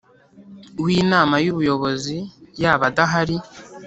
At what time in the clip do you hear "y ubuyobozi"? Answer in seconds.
1.45-2.17